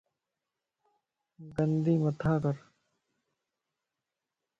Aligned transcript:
گندي 1.55 1.93
مٿان 2.03 2.35
ڪر 2.43 2.55